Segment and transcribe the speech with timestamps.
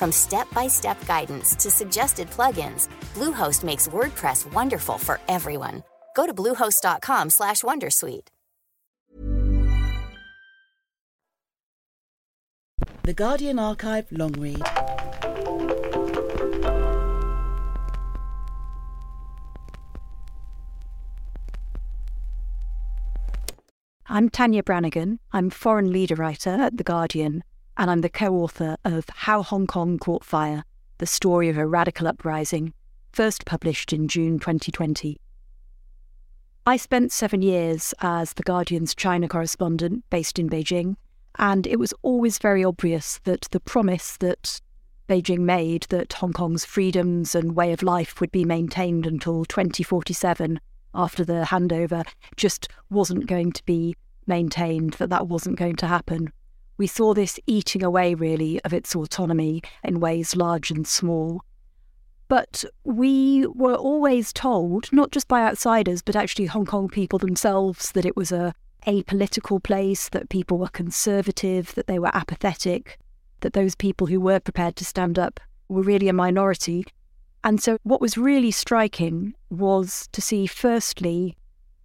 [0.00, 5.82] From step-by-step guidance to suggested plugins, Bluehost makes WordPress wonderful for everyone.
[6.16, 8.28] Go to bluehost.com/wondersuite.
[13.02, 14.62] The Guardian Archive long read.
[24.06, 25.18] I'm Tania Branigan.
[25.32, 27.44] I'm foreign leader writer at The Guardian,
[27.76, 30.64] and I'm the co author of How Hong Kong Caught Fire
[30.98, 32.72] The Story of a Radical Uprising,
[33.12, 35.18] first published in June 2020.
[36.66, 40.96] I spent seven years as The Guardian's China correspondent based in Beijing,
[41.38, 44.60] and it was always very obvious that the promise that
[45.08, 50.60] Beijing made that Hong Kong's freedoms and way of life would be maintained until 2047
[50.94, 56.32] after the handover just wasn't going to be maintained, that that wasn't going to happen.
[56.80, 61.44] We saw this eating away, really, of its autonomy in ways large and small.
[62.26, 67.92] But we were always told, not just by outsiders, but actually Hong Kong people themselves,
[67.92, 68.54] that it was a
[68.86, 72.98] apolitical place, that people were conservative, that they were apathetic,
[73.40, 75.38] that those people who were prepared to stand up
[75.68, 76.86] were really a minority.
[77.44, 81.36] And so, what was really striking was to see, firstly,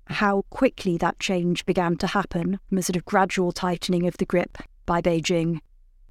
[0.08, 4.26] how quickly that change began to happen from a sort of gradual tightening of the
[4.26, 5.60] grip by Beijing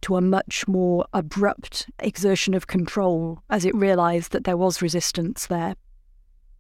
[0.03, 5.47] to a much more abrupt exertion of control as it realised that there was resistance
[5.47, 5.75] there.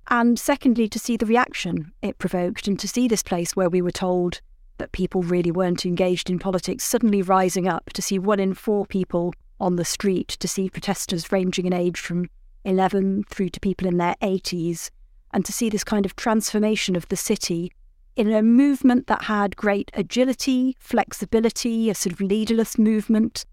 [0.09, 3.83] And secondly, to see the reaction it provoked and to see this place where we
[3.83, 4.41] were told
[4.79, 8.87] that people really weren't engaged in politics suddenly rising up, to see one in four
[8.87, 12.29] people on the street, to see protesters ranging in age from
[12.65, 14.91] 11 through to people in their 80s,
[15.33, 17.73] and to see this kind of transformation of the city
[18.17, 23.45] in a movement that had great agility, flexibility, a sort of leaderless movement,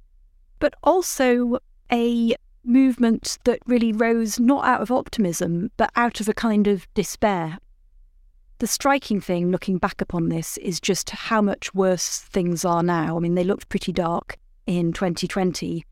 [0.59, 1.57] but also
[1.91, 6.87] a movement that really rose not out of optimism, but out of a kind of
[6.93, 7.57] despair.
[8.59, 13.17] The striking thing looking back upon this is just how much worse things are now.
[13.17, 15.83] I mean, they looked pretty dark in 2020,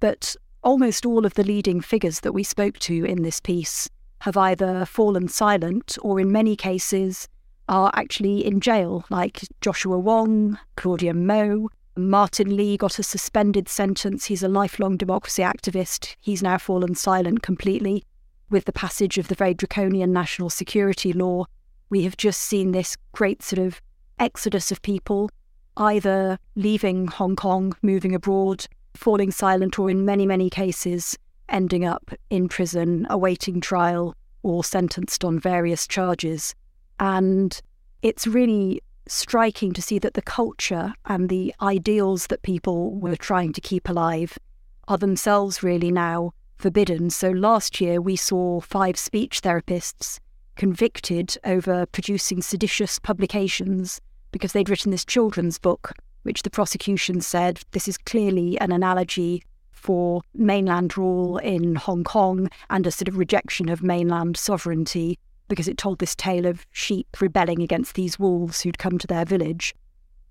[0.00, 0.34] but
[0.64, 3.88] almost all of the leading figures that we spoke to in this piece
[4.22, 7.28] have either fallen silent or, in many cases,
[7.70, 11.70] are actually in jail, like Joshua Wong, Claudia Mo.
[11.96, 14.24] Martin Lee got a suspended sentence.
[14.24, 16.16] He's a lifelong democracy activist.
[16.20, 18.02] He's now fallen silent completely.
[18.50, 21.44] With the passage of the very draconian national security law,
[21.90, 23.80] we have just seen this great sort of
[24.18, 25.30] exodus of people
[25.76, 31.16] either leaving Hong Kong, moving abroad, falling silent, or in many, many cases,
[31.48, 36.54] ending up in prison, awaiting trial, or sentenced on various charges.
[37.00, 37.60] And
[38.02, 43.52] it's really striking to see that the culture and the ideals that people were trying
[43.54, 44.38] to keep alive
[44.86, 47.10] are themselves really now forbidden.
[47.10, 50.18] So last year we saw five speech therapists
[50.56, 54.00] convicted over producing seditious publications
[54.30, 59.42] because they'd written this children's book which the prosecution said this is clearly an analogy
[59.70, 65.18] for mainland rule in Hong Kong and a sort of rejection of mainland sovereignty
[65.50, 69.26] because it told this tale of sheep rebelling against these wolves who'd come to their
[69.26, 69.74] village.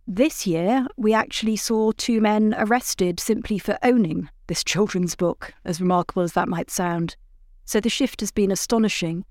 [0.08, 5.80] This year, we actually saw two men arrested simply for owning this children's book, as
[5.80, 7.16] remarkable as that might sound.
[7.66, 9.26] So the shift has been astonishing.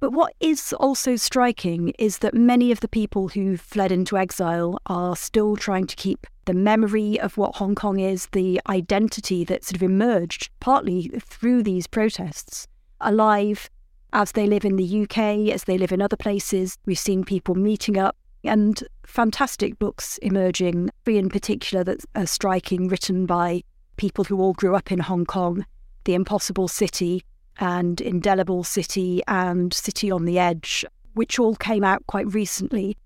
[0.00, 4.78] But what is also striking is that many of the people who fled into exile
[4.86, 9.64] are still trying to keep the memory of what Hong Kong is, the identity that
[9.64, 12.66] sort of emerged partly through these protests,
[13.00, 13.70] alive
[14.14, 16.78] as they live in the UK, as they live in other places.
[16.86, 22.88] We've seen people meeting up and fantastic books emerging, three in particular that are striking,
[22.88, 23.64] written by
[23.96, 25.66] people who all grew up in Hong Kong
[26.04, 27.24] The Impossible City,
[27.58, 30.84] and Indelible City and City on the Edge,
[31.14, 32.96] which all came out quite recently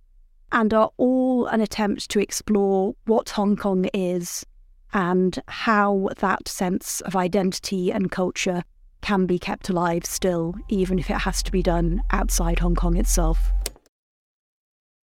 [0.53, 4.47] and are all an attempt to explore what Hong Kong is
[4.95, 8.63] and how that sense of identity and culture
[9.01, 12.97] can be kept alive still, even if it has to be done outside Hong Kong
[12.97, 13.53] itself.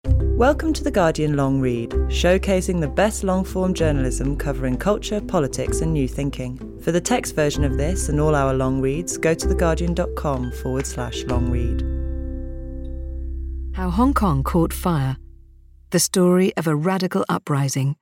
[0.05, 5.83] Welcome to The Guardian Long Read, showcasing the best long form journalism covering culture, politics,
[5.83, 6.81] and new thinking.
[6.81, 10.87] For the text version of this and all our long reads, go to theguardian.com forward
[10.87, 11.83] slash long read.
[13.77, 15.19] How Hong Kong Caught Fire
[15.91, 17.97] The Story of a Radical Uprising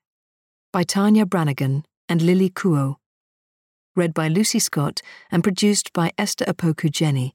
[0.73, 2.97] by Tania Branigan and Lily Kuo.
[3.99, 5.03] Read by Lucy Scott
[5.33, 7.33] and produced by Esther Opoku-Gyeni.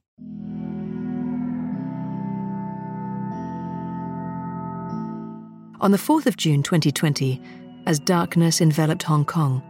[5.82, 7.38] On the 4th of June 2020,
[7.84, 9.62] as darkness enveloped Hong Kong,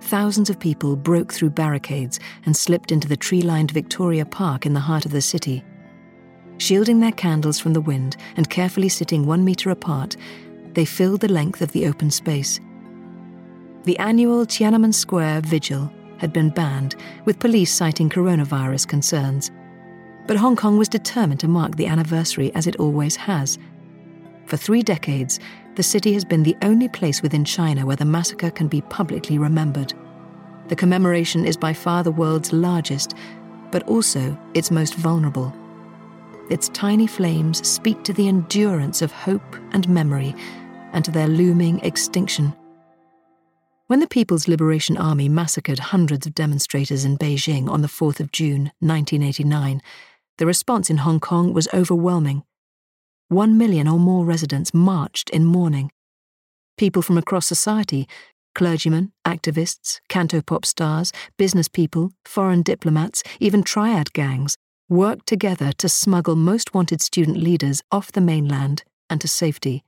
[0.00, 4.72] thousands of people broke through barricades and slipped into the tree lined Victoria Park in
[4.72, 5.62] the heart of the city.
[6.56, 10.16] Shielding their candles from the wind and carefully sitting one metre apart,
[10.72, 12.58] they filled the length of the open space.
[13.84, 15.92] The annual Tiananmen Square vigil
[16.22, 16.96] had been banned,
[17.26, 19.50] with police citing coronavirus concerns.
[20.26, 23.58] But Hong Kong was determined to mark the anniversary as it always has
[24.46, 25.40] for three decades,
[25.76, 29.38] the city has been the only place within China where the massacre can be publicly
[29.38, 29.94] remembered.
[30.68, 33.14] The commemoration is by far the world's largest,
[33.70, 35.52] but also its most vulnerable.
[36.50, 40.34] Its tiny flames speak to the endurance of hope and memory
[40.92, 42.52] and to their looming extinction.
[43.92, 48.32] When the People's Liberation Army massacred hundreds of demonstrators in Beijing on the 4th of
[48.32, 49.82] June 1989,
[50.38, 52.42] the response in Hong Kong was overwhelming
[53.28, 55.90] one million or more residents marched in mourning.
[56.78, 58.08] People from across society,
[58.54, 64.56] clergymen, activists, cantopop stars, business people, foreign diplomats, even triad gangs,
[64.88, 69.84] worked together to smuggle most wanted student leaders off the mainland and to safety.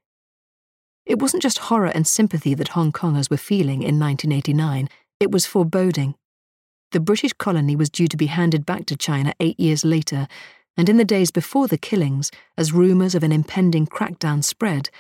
[1.07, 4.89] It wasn't just horror and sympathy that Hong Kongers were feeling in 1989,
[5.21, 6.15] it was foreboding.
[6.93, 10.29] The British colony was due to be handed back to China eight years later,
[10.77, 14.91] and in the days before the killings, as rumours of an impending crackdown spread,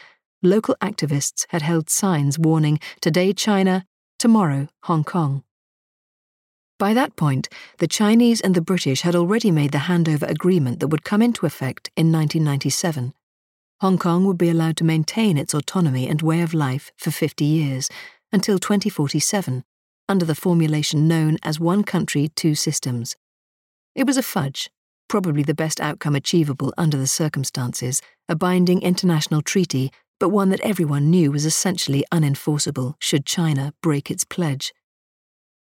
[0.42, 3.86] local activists had held signs warning Today China,
[4.18, 5.42] tomorrow Hong Kong.
[6.78, 7.48] By that point,
[7.78, 11.46] the Chinese and the British had already made the handover agreement that would come into
[11.46, 13.14] effect in 1997.
[13.84, 17.44] Hong Kong would be allowed to maintain its autonomy and way of life for 50
[17.44, 17.90] years,
[18.32, 19.62] until 2047,
[20.08, 23.14] under the formulation known as One Country, Two Systems.
[23.94, 24.70] It was a fudge,
[25.06, 30.60] probably the best outcome achievable under the circumstances, a binding international treaty, but one that
[30.62, 34.72] everyone knew was essentially unenforceable should China break its pledge.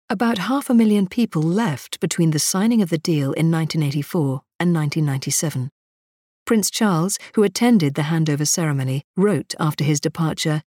[0.08, 4.72] About half a million people left between the signing of the deal in 1984 and
[4.72, 5.72] 1997.
[6.46, 10.62] Prince Charles, who attended the handover ceremony, wrote after his departure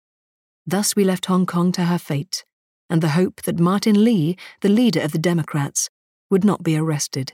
[0.67, 2.43] Thus we left Hong Kong to her fate,
[2.89, 5.89] and the hope that Martin Lee, the leader of the Democrats,
[6.29, 7.33] would not be arrested.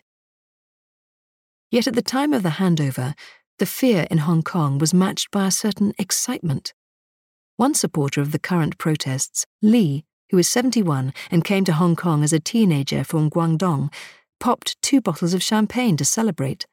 [1.72, 3.16] Yet at the time of the handover,
[3.58, 6.74] the fear in Hong Kong was matched by a certain excitement.
[7.58, 12.24] One supporter of the current protests, Lee, who is 71 and came to Hong Kong
[12.24, 13.92] as a teenager from Guangdong,
[14.40, 16.66] popped two bottles of champagne to celebrate.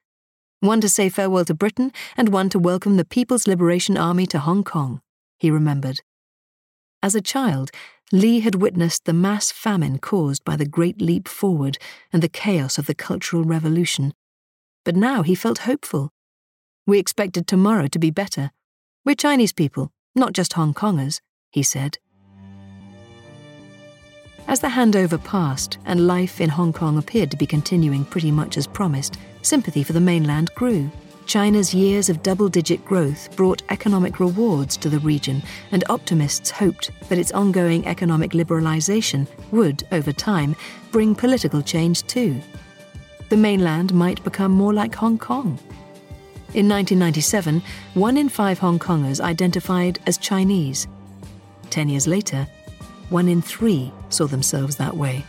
[0.63, 4.39] One to say farewell to Britain and one to welcome the People's Liberation Army to
[4.39, 5.03] Hong Kong,
[5.39, 6.01] he remembered.
[7.03, 7.71] As a child,
[8.13, 11.79] Lee had witnessed the mass famine caused by the Great Leap Forward
[12.13, 14.15] and the chaos of the Cultural Revolution
[14.85, 16.11] but now he felt hopeful.
[16.87, 18.51] We expected tomorrow to be better.
[19.05, 21.99] We're Chinese people, not just Hong Kongers, he said.
[24.49, 28.57] As the handover passed and life in Hong Kong appeared to be continuing pretty much
[28.57, 30.91] as promised, sympathy for the mainland grew.
[31.27, 36.91] China's years of double digit growth brought economic rewards to the region, and optimists hoped
[37.09, 40.57] that its ongoing economic liberalisation would, over time,
[40.91, 42.41] bring political change too
[43.33, 45.59] the mainland might become more like Hong Kong.
[46.53, 47.63] In 1997,
[47.95, 50.87] one in five Hong Kongers identified as Chinese.
[51.71, 52.47] Ten years later,
[53.09, 55.25] one in three saw themselves that way.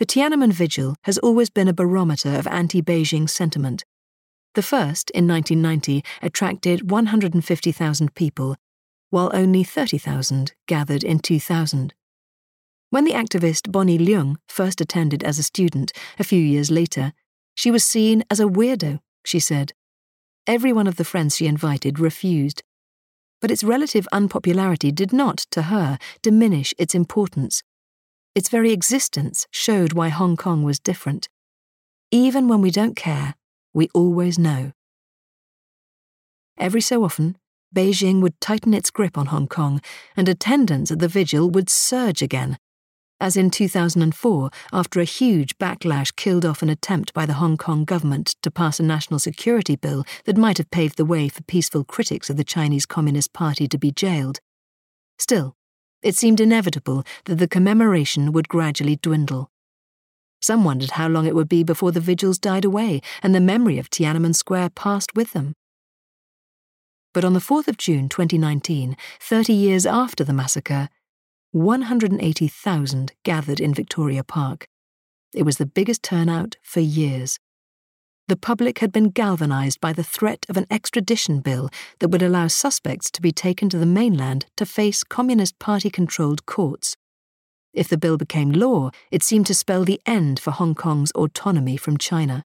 [0.00, 3.84] The Tiananmen Vigil has always been a barometer of anti Beijing sentiment.
[4.54, 8.56] The first, in 1990, attracted 150,000 people
[9.10, 11.92] while only 30,000 gathered in 2000.
[12.88, 17.12] When the activist Bonnie Leung first attended as a student a few years later,
[17.54, 19.74] she was seen as a weirdo, she said.
[20.46, 22.62] Every one of the friends she invited refused.
[23.42, 27.62] But its relative unpopularity did not, to her, diminish its importance.
[28.34, 31.28] Its very existence showed why Hong Kong was different.
[32.10, 33.34] Even when we don't care,
[33.74, 34.72] we always know.
[36.56, 37.36] Every so often,
[37.74, 39.80] Beijing would tighten its grip on Hong Kong,
[40.16, 42.58] and attendance at the vigil would surge again.
[43.20, 47.84] As in 2004, after a huge backlash killed off an attempt by the Hong Kong
[47.84, 51.84] government to pass a national security bill that might have paved the way for peaceful
[51.84, 54.40] critics of the Chinese Communist Party to be jailed.
[55.18, 55.54] Still,
[56.02, 59.50] it seemed inevitable that the commemoration would gradually dwindle.
[60.40, 63.78] Some wondered how long it would be before the vigils died away and the memory
[63.78, 65.54] of Tiananmen Square passed with them.
[67.12, 70.88] But on the 4th of June 2019, 30 years after the massacre,
[71.52, 74.68] 180,000 gathered in Victoria Park.
[75.34, 77.38] It was the biggest turnout for years.
[78.30, 81.68] The public had been galvanised by the threat of an extradition bill
[81.98, 86.46] that would allow suspects to be taken to the mainland to face Communist Party controlled
[86.46, 86.96] courts.
[87.74, 91.76] If the bill became law, it seemed to spell the end for Hong Kong's autonomy
[91.76, 92.44] from China.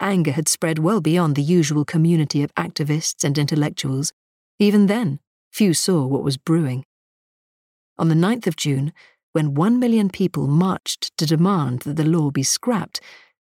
[0.00, 4.12] Anger had spread well beyond the usual community of activists and intellectuals.
[4.58, 5.20] Even then,
[5.52, 6.84] few saw what was brewing.
[7.96, 8.92] On the 9th of June,
[9.34, 13.00] when one million people marched to demand that the law be scrapped,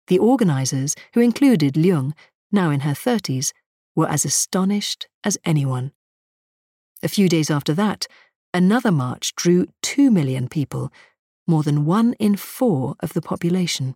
[0.07, 2.13] the organisers, who included Leung,
[2.53, 3.53] now in her 30s,
[3.95, 5.93] were as astonished as anyone.
[7.03, 8.07] A few days after that,
[8.53, 10.93] another march drew two million people,
[11.47, 13.95] more than one in four of the population.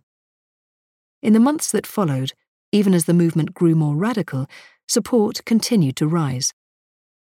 [1.21, 2.33] In the months that followed,
[2.71, 4.47] even as the movement grew more radical,
[4.87, 6.53] support continued to rise.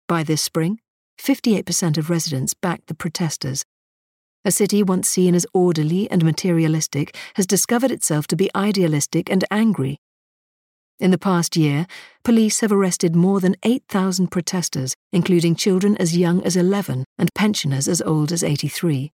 [0.08, 0.80] By this spring,
[1.20, 3.66] 58% of residents backed the protesters.
[4.48, 9.44] A city once seen as orderly and materialistic has discovered itself to be idealistic and
[9.50, 9.98] angry.
[11.00, 11.88] In the past year,
[12.24, 17.88] police have arrested more than 8,000 protesters, including children as young as 11 and pensioners
[17.88, 19.12] as old as 83.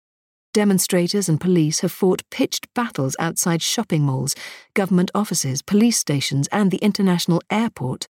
[0.52, 4.34] Demonstrators and police have fought pitched battles outside shopping malls,
[4.74, 8.08] government offices, police stations, and the international airport.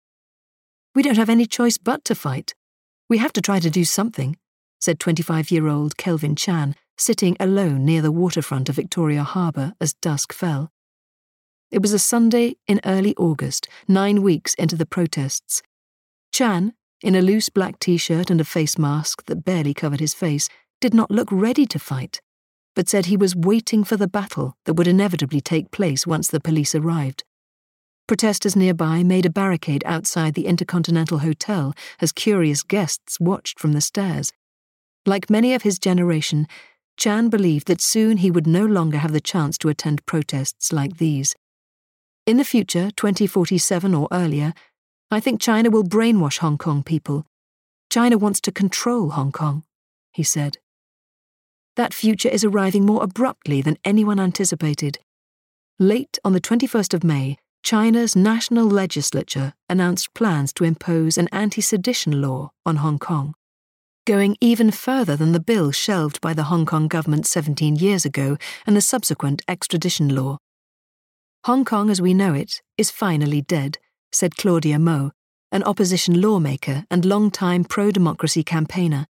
[0.94, 2.54] We don't have any choice but to fight.
[3.08, 4.36] We have to try to do something,
[4.80, 9.94] said 25 year old Kelvin Chan, sitting alone near the waterfront of Victoria Harbour as
[9.94, 10.70] dusk fell.
[11.70, 15.62] It was a Sunday in early August, nine weeks into the protests.
[16.32, 20.14] Chan, in a loose black t shirt and a face mask that barely covered his
[20.14, 20.48] face,
[20.80, 22.20] did not look ready to fight
[22.78, 26.38] but said he was waiting for the battle that would inevitably take place once the
[26.38, 27.24] police arrived.
[28.06, 33.80] Protesters nearby made a barricade outside the Intercontinental Hotel as curious guests watched from the
[33.80, 34.32] stairs.
[35.04, 36.46] Like many of his generation,
[36.98, 40.98] Chan believed that soon he would no longer have the chance to attend protests like
[40.98, 41.34] these.
[42.26, 44.52] In the future, 2047 or earlier,
[45.10, 47.24] I think China will brainwash Hong Kong people.
[47.88, 49.64] China wants to control Hong Kong,
[50.12, 50.58] he said
[51.78, 54.98] that future is arriving more abruptly than anyone anticipated.
[55.78, 61.62] Late on the 21st of May, China's national legislature announced plans to impose an anti
[61.62, 63.32] sedition law on Hong Kong,
[64.08, 68.38] going even further than the bill shelved by the Hong Kong government 17 years ago
[68.66, 70.38] and the subsequent extradition law.
[71.44, 73.76] Hong Kong as we know it is finally dead,
[74.10, 75.10] said Claudia Mo,
[75.52, 79.04] an opposition lawmaker and long-time pro democracy campaigner.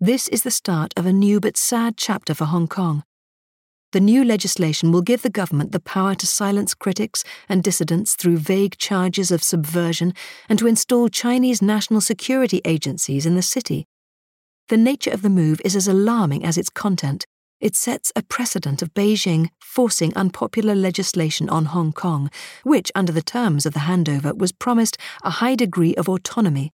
[0.00, 3.02] This is the start of a new but sad chapter for Hong Kong.
[3.90, 8.36] The new legislation will give the government the power to silence critics and dissidents through
[8.36, 10.14] vague charges of subversion
[10.48, 13.84] and to install Chinese national security agencies in the city.
[14.68, 17.24] The nature of the move is as alarming as its content.
[17.60, 22.30] It sets a precedent of Beijing forcing unpopular legislation on Hong Kong,
[22.64, 26.72] which, under the terms of the handover, was promised a high degree of autonomy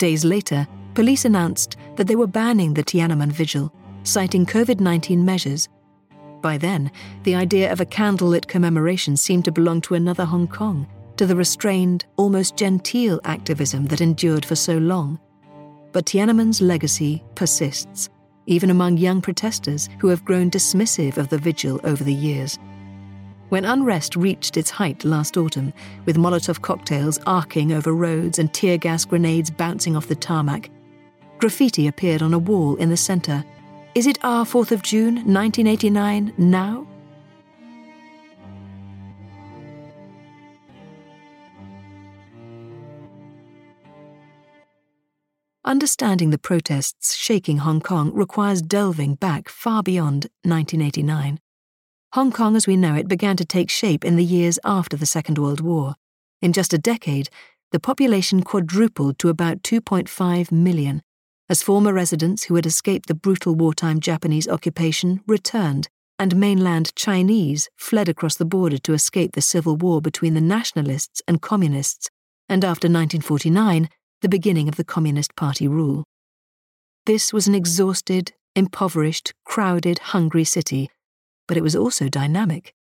[0.00, 3.70] Days later, police announced that they were banning the Tiananmen Vigil,
[4.02, 5.68] citing COVID 19 measures.
[6.40, 6.90] By then,
[7.24, 10.86] the idea of a candlelit commemoration seemed to belong to another Hong Kong,
[11.20, 15.20] to the restrained, almost genteel activism that endured for so long.
[15.92, 18.08] But Tiananmen's legacy persists,
[18.46, 22.58] even among young protesters who have grown dismissive of the vigil over the years.
[23.50, 25.74] When unrest reached its height last autumn,
[26.06, 30.70] with Molotov cocktails arcing over roads and tear gas grenades bouncing off the tarmac,
[31.36, 33.44] graffiti appeared on a wall in the centre.
[33.94, 36.86] Is it our 4th of June, 1989, now?
[45.70, 51.38] Understanding the protests shaking Hong Kong requires delving back far beyond 1989.
[52.12, 55.06] Hong Kong as we know it began to take shape in the years after the
[55.06, 55.94] Second World War.
[56.42, 57.30] In just a decade,
[57.70, 61.02] the population quadrupled to about 2.5 million,
[61.48, 67.68] as former residents who had escaped the brutal wartime Japanese occupation returned, and mainland Chinese
[67.76, 72.10] fled across the border to escape the civil war between the nationalists and communists,
[72.48, 73.88] and after 1949,
[74.22, 76.04] the beginning of the Communist Party rule.
[77.06, 80.90] This was an exhausted, impoverished, crowded, hungry city,
[81.48, 82.74] but it was also dynamic.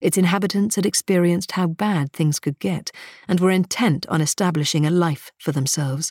[0.00, 2.90] Its inhabitants had experienced how bad things could get
[3.28, 6.10] and were intent on establishing a life for themselves.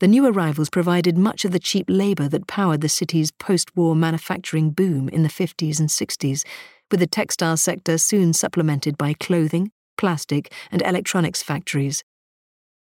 [0.00, 3.94] The new arrivals provided much of the cheap labour that powered the city's post war
[3.94, 6.42] manufacturing boom in the 50s and 60s,
[6.90, 12.02] with the textile sector soon supplemented by clothing, plastic, and electronics factories.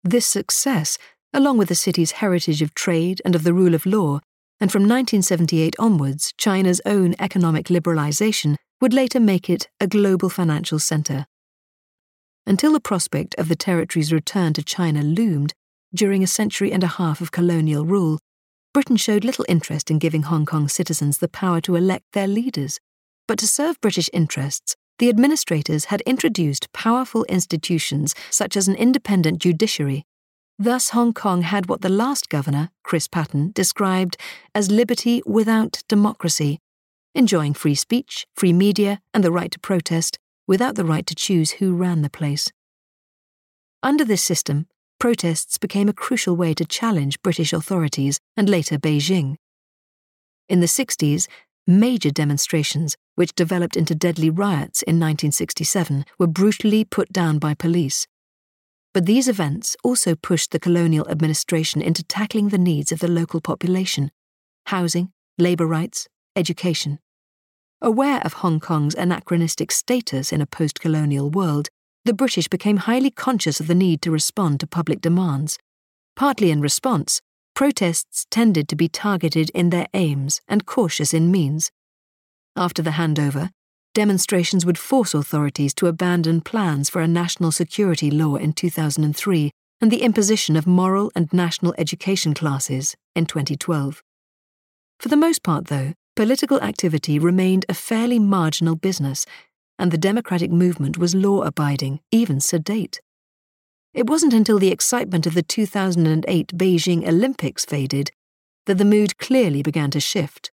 [0.03, 0.97] This success,
[1.33, 4.21] along with the city's heritage of trade and of the rule of law,
[4.61, 10.79] and from 1978 onwards, China's own economic liberalisation would later make it a global financial
[10.79, 11.27] centre.
[12.47, 15.53] Until the prospect of the territory's return to China loomed
[15.95, 18.19] during a century and a half of colonial rule,
[18.73, 22.79] Britain showed little interest in giving Hong Kong citizens the power to elect their leaders.
[23.27, 29.39] But to serve British interests, the administrators had introduced powerful institutions such as an independent
[29.39, 30.05] judiciary.
[30.59, 34.19] Thus, Hong Kong had what the last governor, Chris Patten, described
[34.55, 36.59] as liberty without democracy,
[37.15, 41.53] enjoying free speech, free media, and the right to protest, without the right to choose
[41.53, 42.53] who ran the place.
[43.83, 44.67] Under this system,
[44.99, 49.37] protests became a crucial way to challenge British authorities and later Beijing.
[50.47, 51.27] In the 60s,
[51.71, 58.07] major demonstrations, which developed into deadly riots in 1967, were brutally put down by police.
[58.93, 63.41] But these events also pushed the colonial administration into tackling the needs of the local
[63.41, 64.11] population
[64.67, 66.99] housing, labour rights, education.
[67.83, 71.71] Aware of Hong Kong's anachronistic status in a post colonial world,
[72.05, 75.59] the British became highly conscious of the need to respond to public demands.
[76.15, 77.21] Partly in response,
[77.55, 81.71] protests tended to be targeted in their aims and cautious in means.
[82.57, 83.51] After the handover,
[83.95, 89.91] demonstrations would force authorities to abandon plans for a national security law in 2003 and
[89.91, 94.03] the imposition of moral and national education classes in 2012.
[94.99, 99.25] For the most part, though, political activity remained a fairly marginal business,
[99.79, 103.01] and the democratic movement was law abiding, even sedate.
[103.93, 108.11] It wasn't until the excitement of the 2008 Beijing Olympics faded
[108.67, 110.53] that the mood clearly began to shift.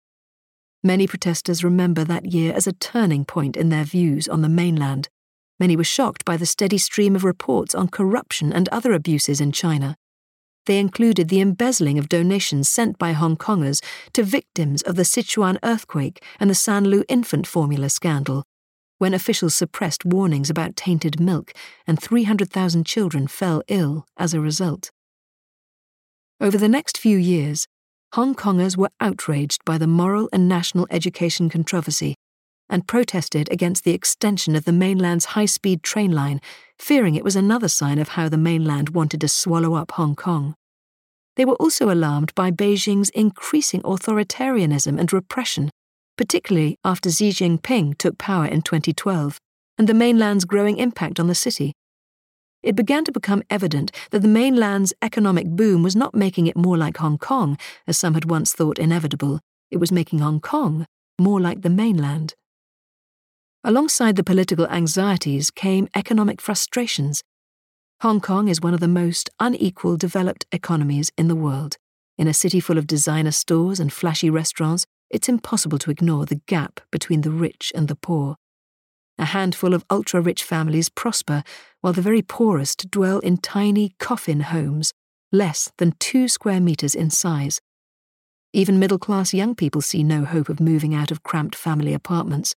[0.84, 5.10] Many protesters remember that year as a turning point in their views on the mainland.
[5.60, 9.52] Many were shocked by the steady stream of reports on corruption and other abuses in
[9.52, 9.98] China.
[10.66, 15.58] They included the embezzling of donations sent by Hong Kongers to victims of the Sichuan
[15.64, 18.44] earthquake and the Sanlu infant formula scandal,
[18.98, 21.54] when officials suppressed warnings about tainted milk
[21.86, 24.92] and 300,000 children fell ill as a result.
[26.40, 27.68] Over the next few years,
[28.14, 32.16] Hong Kongers were outraged by the moral and national education controversy
[32.70, 36.42] and protested against the extension of the mainland's high speed train line,
[36.78, 40.56] fearing it was another sign of how the mainland wanted to swallow up Hong Kong.
[41.36, 45.70] They were also alarmed by Beijing's increasing authoritarianism and repression,
[46.18, 49.40] particularly after Xi Jinping took power in 2012,
[49.78, 51.74] and the mainland's growing impact on the city.
[52.64, 56.76] It began to become evident that the mainland's economic boom was not making it more
[56.76, 59.40] like Hong Kong, as some had once thought inevitable.
[59.72, 60.86] It was making Hong Kong
[61.20, 62.34] more like the mainland.
[63.64, 67.24] Alongside the political anxieties came economic frustrations.
[68.02, 71.78] Hong Kong is one of the most unequal developed economies in the world.
[72.18, 76.42] In a city full of designer stores and flashy restaurants, it's impossible to ignore the
[76.48, 78.36] gap between the rich and the poor.
[79.18, 81.44] A handful of ultra rich families prosper,
[81.82, 84.94] while the very poorest dwell in tiny coffin homes,
[85.32, 87.60] less than two square metres in size.
[88.54, 92.56] Even middle class young people see no hope of moving out of cramped family apartments.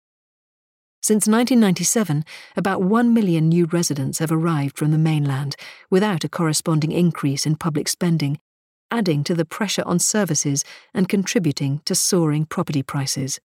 [1.03, 2.25] Since 1997,
[2.57, 5.57] about 1 million new residents have arrived from the mainland
[5.89, 8.39] without a corresponding increase in public spending,
[8.91, 13.41] adding to the pressure on services and contributing to soaring property prices.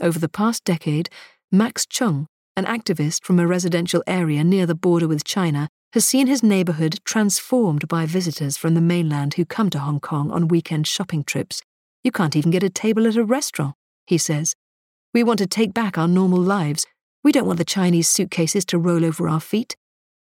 [0.00, 1.10] Over the past decade,
[1.52, 6.26] Max Chung, an activist from a residential area near the border with China, has seen
[6.26, 10.86] his neighbourhood transformed by visitors from the mainland who come to Hong Kong on weekend
[10.86, 11.62] shopping trips.
[12.04, 13.74] You can't even get a table at a restaurant,
[14.06, 14.54] he says,
[15.12, 16.86] we want to take back our normal lives.
[17.24, 19.76] We don't want the Chinese suitcases to roll over our feet.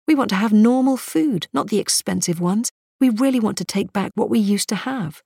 [0.08, 2.72] We want to have normal food, not the expensive ones.
[3.00, 5.22] We really want to take back what we used to have.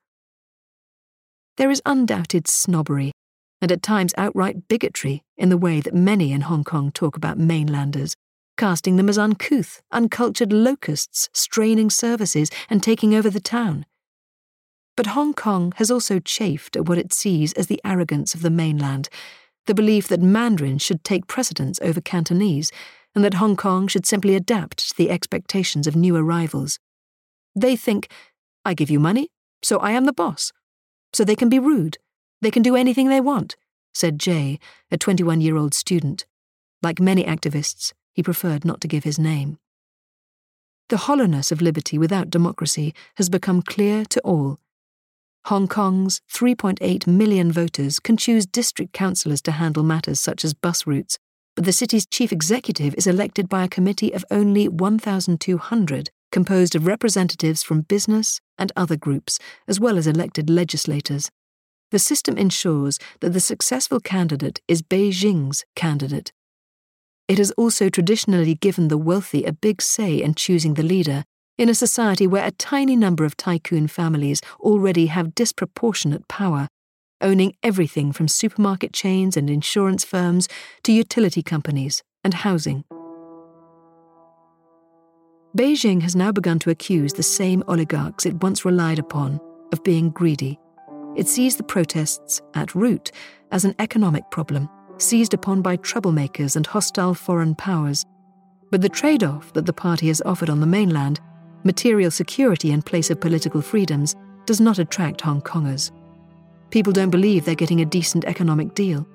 [1.58, 3.12] There is undoubted snobbery,
[3.62, 7.38] and at times outright bigotry, in the way that many in Hong Kong talk about
[7.38, 8.16] mainlanders,
[8.58, 13.86] casting them as uncouth, uncultured locusts straining services and taking over the town.
[14.98, 18.50] But Hong Kong has also chafed at what it sees as the arrogance of the
[18.50, 19.08] mainland,
[19.66, 22.72] the belief that Mandarin should take precedence over Cantonese,
[23.16, 26.80] and that Hong Kong should simply adapt to the expectations of new arrivals.
[27.56, 28.10] They think,
[28.66, 29.30] I give you money,
[29.64, 30.52] so I am the boss.
[31.14, 31.98] So they can be rude.
[32.42, 33.56] They can do anything they want,
[33.94, 34.60] said Jay,
[34.92, 36.26] a 21 year old student.
[36.82, 39.58] Like many activists, he preferred not to give his name.
[40.90, 44.60] The hollowness of liberty without democracy has become clear to all
[45.46, 50.86] Hong Kong's 3.8 million voters can choose district councillors to handle matters such as bus
[50.86, 51.18] routes,
[51.56, 56.88] but the city's chief executive is elected by a committee of only 1,200, composed of
[56.88, 61.30] representatives from business and other groups, as well as elected legislators.
[61.92, 66.32] The system ensures that the successful candidate is Beijing's candidate.
[67.28, 71.24] It has also traditionally given the wealthy a big say in choosing the leader,
[71.58, 76.68] in a society where a tiny number of tycoon families already have disproportionate power,
[77.22, 80.48] owning everything from supermarket chains and insurance firms
[80.84, 82.84] to utility companies and housing.
[85.58, 89.40] Beijing has now begun to accuse the same oligarchs it once relied upon
[89.72, 90.60] of being greedy.
[91.16, 93.12] It sees the protests at root
[93.52, 98.06] as an economic problem, seized upon by troublemakers and hostile foreign powers.
[98.70, 101.20] But the trade off that the party has offered on the mainland
[101.64, 105.92] material security in place of political freedoms does not attract Hong Kongers.
[106.70, 109.08] People don't believe they're getting a decent economic deal,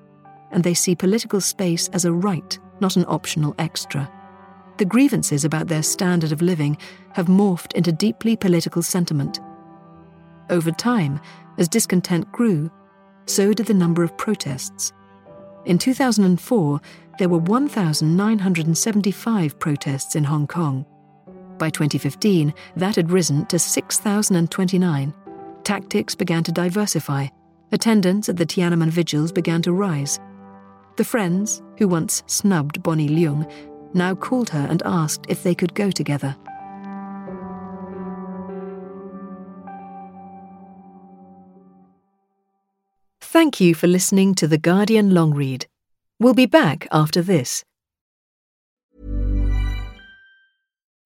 [0.50, 4.10] and they see political space as a right, not an optional extra.
[4.76, 6.76] The grievances about their standard of living
[7.12, 9.38] have morphed into deeply political sentiment.
[10.50, 11.20] Over time,
[11.58, 12.72] as discontent grew,
[13.26, 14.92] so did the number of protests.
[15.64, 16.80] In 2004,
[17.18, 20.84] there were 1,975 protests in Hong Kong.
[21.58, 25.14] By 2015, that had risen to 6,029.
[25.62, 27.28] Tactics began to diversify.
[27.72, 30.20] Attendance at the Tiananmen vigils began to rise.
[30.96, 33.50] The friends, who once snubbed Bonnie Leung,
[33.94, 36.36] now called her and asked if they could go together.
[43.20, 45.66] Thank you for listening to The Guardian Long Read.
[46.20, 47.64] We'll be back after this.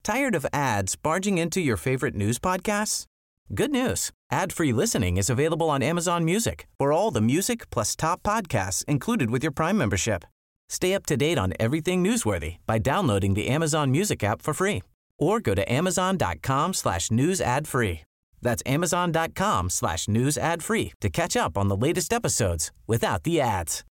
[0.05, 3.07] Tired of ads barging into your favorite news podcasts?
[3.55, 4.13] Good news.
[4.31, 9.31] Ad-free listening is available on Amazon Music for all the music plus top podcasts included
[9.31, 10.25] with your Prime membership.
[10.69, 14.83] Stay up to date on everything newsworthy by downloading the Amazon Music app for free
[15.19, 18.01] or go to amazon.com slash news ad free.
[18.41, 23.41] That's amazon.com slash news ad free to catch up on the latest episodes without the
[23.41, 23.85] ads.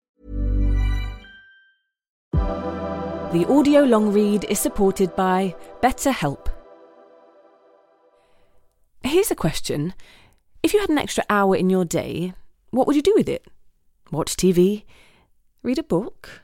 [2.33, 6.47] The audio long read is supported by BetterHelp.
[9.03, 9.95] Here's a question.
[10.63, 12.35] If you had an extra hour in your day,
[12.71, 13.45] what would you do with it?
[14.13, 14.85] Watch TV?
[15.63, 16.44] Read a book?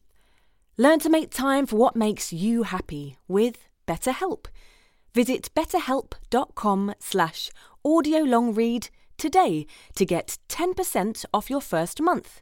[0.77, 4.45] Learn to make time for what makes you happy with BetterHelp.
[5.13, 7.51] Visit betterhelp.com slash
[7.85, 12.41] audiolongread today to get 10% off your first month.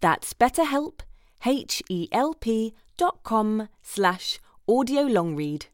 [0.00, 1.00] That's betterhelp,
[1.46, 5.66] H-E-L-P dot com slash audiolongread.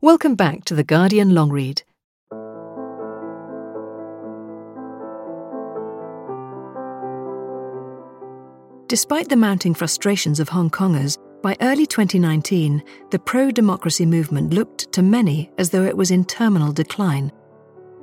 [0.00, 1.50] Welcome back to the Guardian Long
[8.92, 14.92] Despite the mounting frustrations of Hong Kongers, by early 2019, the pro democracy movement looked
[14.92, 17.32] to many as though it was in terminal decline.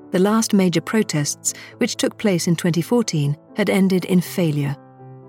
[0.09, 4.75] The last major protests, which took place in 2014, had ended in failure,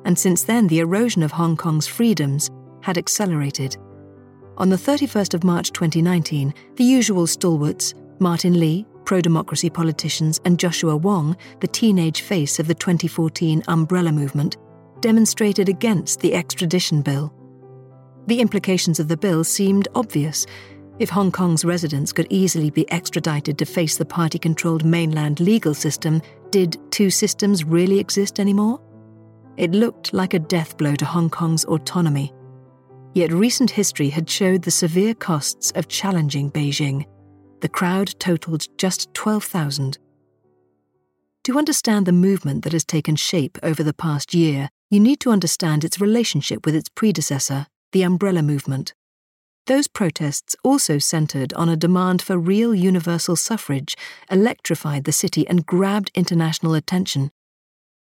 [0.07, 2.49] and since then the erosion of Hong Kong's freedoms,
[2.81, 3.77] had accelerated.
[4.57, 10.59] On the 31st of March 2019, the usual stalwarts, Martin Lee, pro democracy politicians, and
[10.59, 14.57] Joshua Wong, the teenage face of the 2014 Umbrella movement,
[15.01, 17.33] demonstrated against the extradition bill.
[18.27, 20.47] The implications of the bill seemed obvious.
[20.99, 25.75] If Hong Kong's residents could easily be extradited to face the party controlled mainland legal
[25.75, 28.81] system, did two systems really exist anymore?
[29.57, 32.33] It looked like a death blow to Hong Kong's autonomy.
[33.15, 37.07] Yet recent history had showed the severe costs of challenging Beijing.
[37.61, 39.99] The crowd totaled just 12,000.
[41.45, 45.31] To understand the movement that has taken shape over the past year, you need to
[45.31, 48.93] understand its relationship with its predecessor, the Umbrella Movement.
[49.67, 53.97] Those protests also centred on a demand for real universal suffrage,
[54.29, 57.31] electrified the city, and grabbed international attention.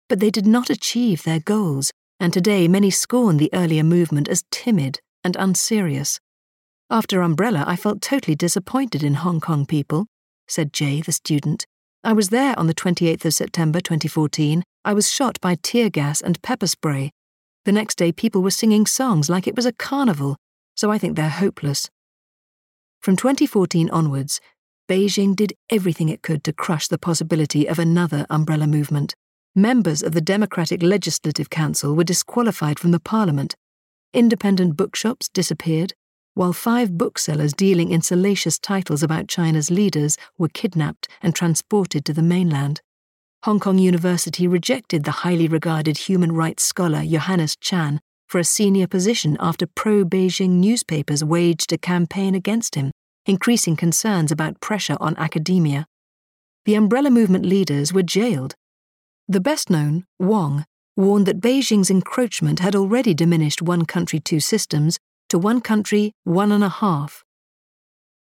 [0.09, 4.43] But they did not achieve their goals, and today many scorn the earlier movement as
[4.51, 6.19] timid and unserious.
[6.89, 10.07] After Umbrella, I felt totally disappointed in Hong Kong people,
[10.49, 11.65] said Jay, the student.
[12.05, 14.61] I was there on the 28th of September 2014.
[14.83, 17.11] I was shot by tear gas and pepper spray.
[17.63, 20.35] The next day, people were singing songs like it was a carnival,
[20.75, 21.89] so I think they're hopeless.
[22.99, 24.41] From 2014 onwards,
[24.89, 29.15] Beijing did everything it could to crush the possibility of another umbrella movement.
[29.55, 33.55] Members of the Democratic Legislative Council were disqualified from the parliament.
[34.13, 35.93] Independent bookshops disappeared,
[36.35, 42.13] while five booksellers dealing in salacious titles about China's leaders were kidnapped and transported to
[42.13, 42.81] the mainland.
[43.43, 48.87] Hong Kong University rejected the highly regarded human rights scholar Johannes Chan for a senior
[48.87, 52.91] position after pro Beijing newspapers waged a campaign against him,
[53.25, 55.85] increasing concerns about pressure on academia.
[56.65, 58.55] The umbrella movement leaders were jailed.
[59.27, 60.65] The best known, Wong,
[60.95, 66.51] warned that Beijing's encroachment had already diminished one country, two systems to one country, one
[66.51, 67.23] and a half.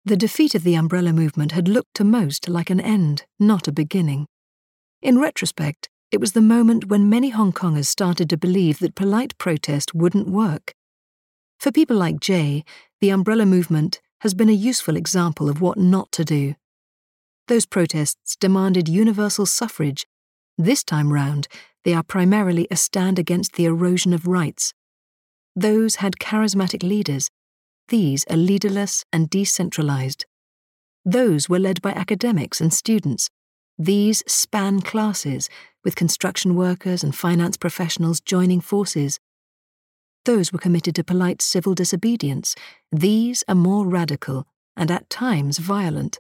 [0.06, 3.72] The defeat of the umbrella movement had looked to most like an end, not a
[3.74, 4.28] beginning.
[5.02, 9.38] In retrospect, it was the moment when many Hong Kongers started to believe that polite
[9.38, 10.74] protest wouldn't work.
[11.60, 12.64] For people like Jay,
[13.02, 16.56] the umbrella movement has been a useful example of what not to do.
[17.48, 20.08] Those protests demanded universal suffrage.
[20.58, 21.48] This time round,
[21.84, 24.74] they are primarily a stand against the erosion of rights.
[25.58, 27.32] Those had charismatic leaders.
[27.88, 30.28] These are leaderless and decentralized.
[31.04, 33.32] Those were led by academics and students.
[33.76, 35.50] These span classes,
[35.84, 39.20] with construction workers and finance professionals joining forces.
[40.26, 42.54] Those were committed to polite civil disobedience.
[42.92, 46.20] These are more radical and at times violent.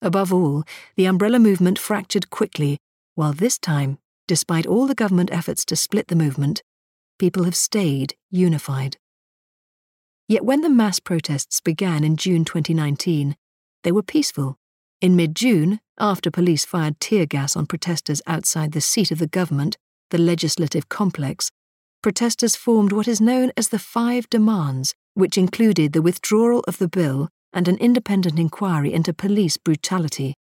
[0.00, 0.62] Above all,
[0.94, 2.78] the umbrella movement fractured quickly,
[3.16, 6.62] while this time, despite all the government efforts to split the movement,
[7.18, 8.96] people have stayed unified.
[10.28, 13.36] Yet when the mass protests began in June 2019,
[13.84, 14.56] they were peaceful.
[15.00, 19.26] In mid June, after police fired tear gas on protesters outside the seat of the
[19.26, 19.76] government,
[20.10, 21.50] the legislative complex,
[22.02, 26.88] protesters formed what is known as the Five Demands, which included the withdrawal of the
[26.88, 30.34] bill and an independent inquiry into police brutality.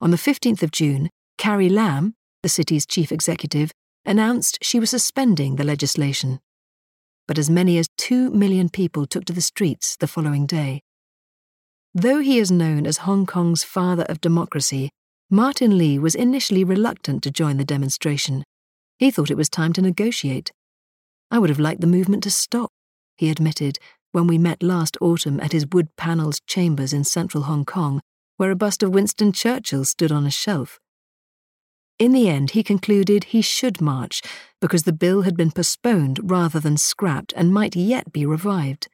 [0.00, 3.72] On the 15th of June, Carrie Lam, the city's chief executive,
[4.06, 6.40] announced she was suspending the legislation.
[7.26, 10.82] But as many as two million people took to the streets the following day.
[11.92, 14.90] Though he is known as Hong Kong's father of democracy,
[15.30, 18.44] Martin Lee was initially reluctant to join the demonstration.
[18.98, 20.52] He thought it was time to negotiate.
[21.30, 22.70] I would have liked the movement to stop,
[23.16, 23.78] he admitted
[24.12, 28.00] when we met last autumn at his wood panelled chambers in central Hong Kong,
[28.36, 30.78] where a bust of Winston Churchill stood on a shelf.
[31.98, 34.20] In the end, he concluded he should march
[34.60, 38.88] because the bill had been postponed rather than scrapped and might yet be revived.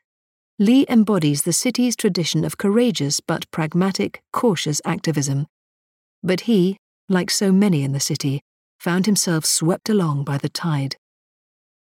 [0.61, 5.49] Lee embodies the city's tradition of courageous but pragmatic, cautious activism.
[6.23, 6.77] But he,
[7.09, 8.41] like so many in the city,
[8.79, 10.95] found himself swept along by the tide.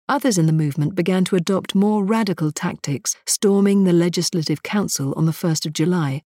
[0.09, 5.27] Others in the movement began to adopt more radical tactics, storming the Legislative Council on
[5.27, 6.23] the 1st of July.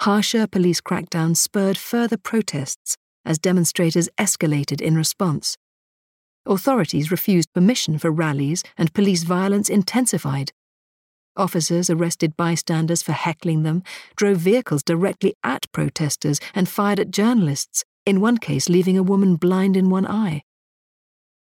[0.00, 5.56] Harsher police crackdowns spurred further protests as demonstrators escalated in response.
[6.46, 10.52] Authorities refused permission for rallies and police violence intensified.
[11.36, 13.82] Officers arrested bystanders for heckling them,
[14.14, 19.36] drove vehicles directly at protesters, and fired at journalists, in one case leaving a woman
[19.36, 20.42] blind in one eye.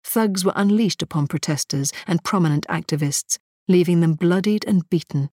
[0.02, 5.30] Thugs were unleashed upon protesters and prominent activists, leaving them bloodied and beaten.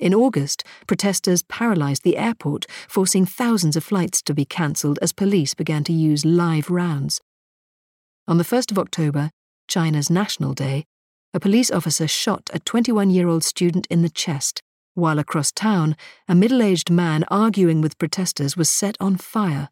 [0.00, 5.52] In August, protesters paralysed the airport, forcing thousands of flights to be cancelled as police
[5.52, 7.20] began to use live rounds.
[8.26, 9.30] On the 1st of October,
[9.68, 10.86] China's National Day,
[11.34, 14.62] a police officer shot a 21 year old student in the chest,
[14.94, 15.94] while across town,
[16.26, 19.68] a middle aged man arguing with protesters was set on fire.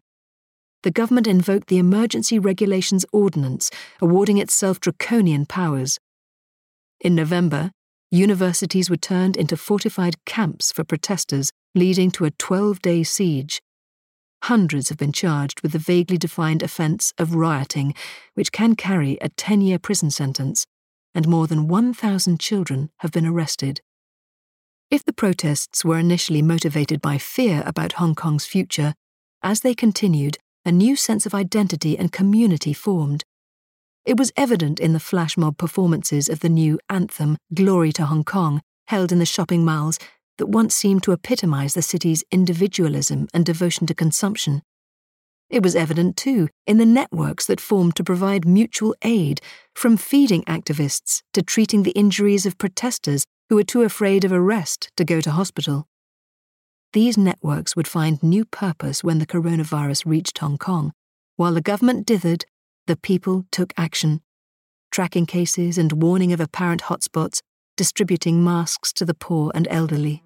[0.83, 5.99] The government invoked the Emergency Regulations Ordinance, awarding itself draconian powers.
[7.01, 7.71] In November,
[8.11, 13.61] universities were turned into fortified camps for protesters, leading to a 12 day siege.
[14.43, 17.93] Hundreds have been charged with the vaguely defined offence of rioting,
[18.33, 20.65] which can carry a 10 year prison sentence,
[21.13, 23.81] and more than 1,000 children have been arrested.
[24.89, 28.95] If the protests were initially motivated by fear about Hong Kong's future,
[29.43, 33.23] as they continued, a new sense of identity and community formed.
[34.09, 38.23] It was evident in the flash mob performances of the new anthem, Glory to Hong
[38.23, 39.99] Kong, held in the shopping malls
[40.39, 44.63] that once seemed to epitomize the city's individualism and devotion to consumption.
[45.51, 49.41] It was evident, too, in the networks that formed to provide mutual aid,
[49.75, 54.89] from feeding activists to treating the injuries of protesters who were too afraid of arrest
[54.97, 55.85] to go to hospital.
[56.93, 60.93] These networks would find new purpose when the coronavirus reached Hong Kong.
[61.35, 62.45] While the government dithered,
[62.89, 64.19] the people took action,
[64.89, 67.39] tracking cases and warning of apparent hotspots,
[67.77, 70.23] distributing masks to the poor and elderly.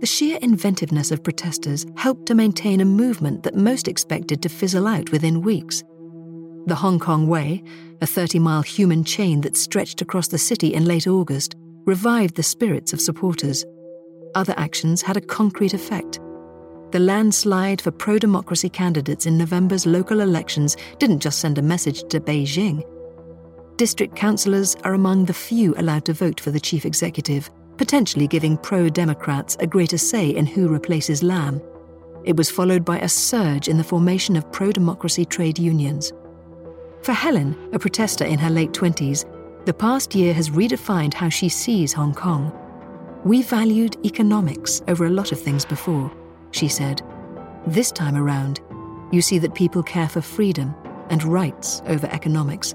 [0.00, 4.86] The sheer inventiveness of protesters helped to maintain a movement that most expected to fizzle
[4.86, 5.82] out within weeks.
[6.66, 7.64] The Hong Kong Way,
[8.02, 11.54] a 30 mile human chain that stretched across the city in late August,
[11.86, 13.64] revived the spirits of supporters.
[14.34, 16.20] Other actions had a concrete effect.
[16.92, 22.04] The landslide for pro democracy candidates in November's local elections didn't just send a message
[22.08, 22.84] to Beijing.
[23.76, 28.56] District councillors are among the few allowed to vote for the chief executive potentially giving
[28.56, 31.60] pro Democrats a greater say in who replaces Lam.
[32.24, 36.12] It was followed by a surge in the formation of pro democracy trade unions.
[37.02, 39.24] For Helen, a protester in her late 20s,
[39.64, 42.52] the past year has redefined how she sees Hong Kong.
[43.24, 46.10] We valued economics over a lot of things before,
[46.50, 47.02] she said.
[47.66, 48.60] This time around,
[49.12, 50.74] you see that people care for freedom
[51.10, 52.74] and rights over economics.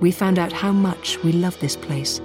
[0.00, 2.20] We found out how much we love this place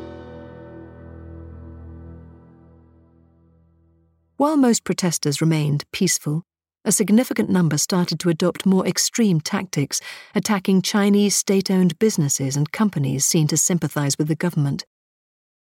[4.39, 6.43] While most protesters remained peaceful,
[6.85, 9.99] a significant number started to adopt more extreme tactics,
[10.33, 14.85] attacking Chinese state owned businesses and companies seen to sympathize with the government.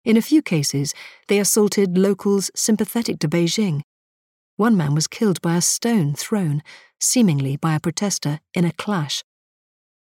[0.04, 0.92] In a few cases,
[1.28, 3.80] they assaulted locals sympathetic to Beijing.
[4.60, 6.62] One man was killed by a stone thrown,
[7.00, 9.24] seemingly by a protester, in a clash.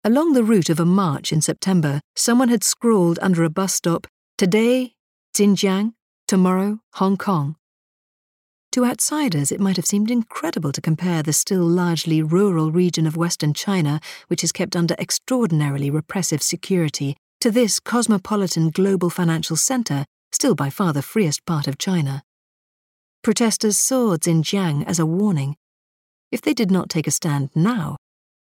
[0.03, 4.07] Along the route of a march in September, someone had scrawled under a bus stop,
[4.39, 4.95] Today,
[5.35, 5.93] Xinjiang,
[6.27, 7.57] tomorrow, Hong Kong.
[8.71, 13.15] To outsiders, it might have seemed incredible to compare the still largely rural region of
[13.15, 20.05] Western China, which is kept under extraordinarily repressive security, to this cosmopolitan global financial centre,
[20.31, 22.23] still by far the freest part of China.
[23.21, 25.57] Protesters saw Xinjiang as a warning.
[26.31, 27.97] If they did not take a stand now,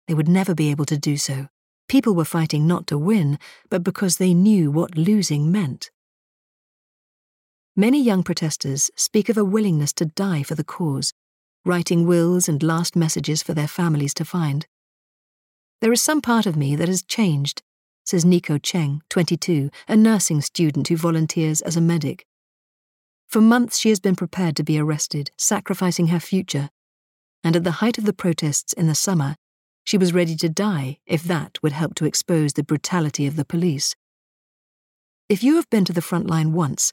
[0.08, 1.48] they would never be able to do so.
[1.88, 5.90] People were fighting not to win, but because they knew what losing meant.
[7.76, 11.12] Many young protesters speak of a willingness to die for the cause,
[11.66, 14.66] writing wills and last messages for their families to find.
[15.82, 17.62] There is some part of me that has changed,
[18.04, 22.26] says Nico Cheng, 22, a nursing student who volunteers as a medic.
[23.32, 26.68] For months she has been prepared to be arrested, sacrificing her future.
[27.42, 29.36] And at the height of the protests in the summer,
[29.84, 33.46] she was ready to die if that would help to expose the brutality of the
[33.46, 33.94] police.
[35.30, 36.92] If you have been to the front line once,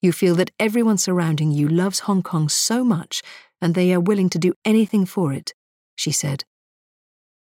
[0.00, 3.20] you feel that everyone surrounding you loves Hong Kong so much
[3.60, 5.54] and they are willing to do anything for it,
[5.96, 6.44] she said.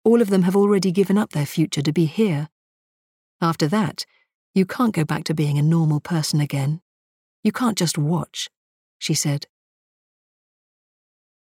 [0.04, 2.50] All of them have already given up their future to be here.
[3.44, 4.08] After that,
[4.56, 6.82] you can't go back to being a normal person again.
[7.50, 8.48] You can't just watch,
[9.00, 9.48] she said.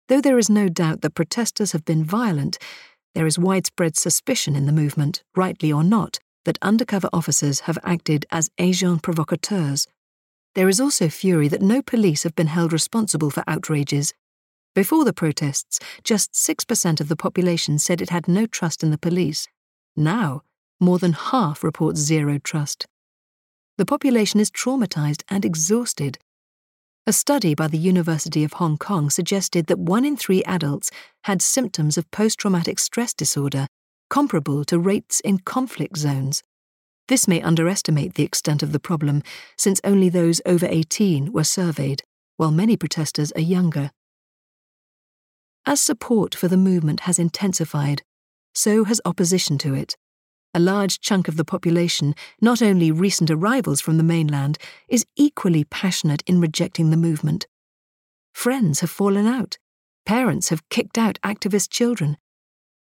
[0.07, 2.57] Though there is no doubt that protesters have been violent,
[3.13, 8.25] there is widespread suspicion in the movement, rightly or not, that undercover officers have acted
[8.31, 9.87] as agents provocateurs
[10.55, 14.13] there is also fury that no police have been held responsible for outrages.
[14.75, 18.97] Before the protests, just 6% of the population said it had no trust in the
[18.97, 19.47] police.
[19.95, 20.41] Now,
[20.79, 22.87] more than half report zero trust.
[23.77, 26.19] The population is traumatized and exhausted.
[27.07, 30.91] A study by the University of Hong Kong suggested that one in three adults
[31.23, 33.67] had symptoms of post traumatic stress disorder,
[34.09, 36.43] comparable to rates in conflict zones.
[37.07, 39.23] This may underestimate the extent of the problem,
[39.57, 42.03] since only those over 18 were surveyed,
[42.37, 43.91] while many protesters are younger.
[45.65, 48.03] As support for the movement has intensified,
[48.53, 49.95] so has opposition to it.
[50.53, 55.63] A large chunk of the population, not only recent arrivals from the mainland, is equally
[55.63, 57.47] passionate in rejecting the movement.
[58.33, 59.57] Friends have fallen out.
[60.05, 62.17] Parents have kicked out activist children.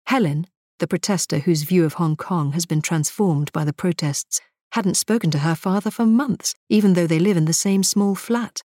[0.08, 0.48] Helen,
[0.80, 4.42] the protester whose view of Hong Kong has been transformed by the protests,
[4.74, 8.16] hadn't spoken to her father for months, even though they live in the same small
[8.16, 8.62] flat.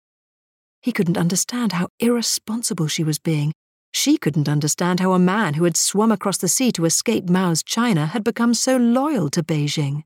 [0.81, 3.51] He couldn't understand how irresponsible she was being.
[3.91, 7.63] She couldn't understand how a man who had swum across the sea to escape Mao's
[7.63, 10.03] China had become so loyal to Beijing.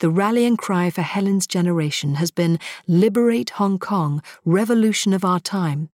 [0.00, 5.90] The rallying cry for Helen's generation has been Liberate Hong Kong, revolution of our time.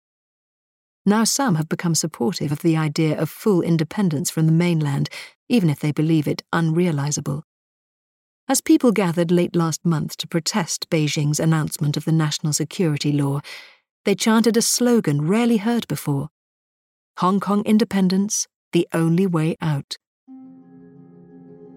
[1.05, 5.09] Now some have become supportive of the idea of full independence from the mainland,
[5.49, 7.43] even if they believe it unrealizable.
[8.47, 13.39] As people gathered late last month to protest Beijing's announcement of the national security law,
[14.05, 16.29] they chanted a slogan rarely heard before
[17.17, 19.97] Hong Kong independence, the only way out.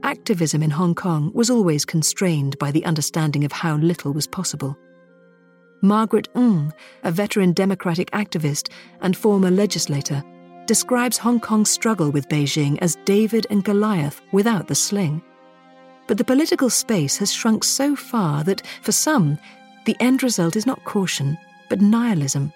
[0.02, 4.78] Activism in Hong Kong was always constrained by the understanding of how little was possible.
[5.82, 6.72] Margaret Ng,
[7.04, 8.72] a veteran democratic activist
[9.02, 10.24] and former legislator,
[10.64, 15.22] describes Hong Kong's struggle with Beijing as David and Goliath without the sling.
[16.06, 19.38] But the political space has shrunk so far that, for some,
[19.84, 21.36] the end result is not caution,
[21.68, 22.54] but nihilism.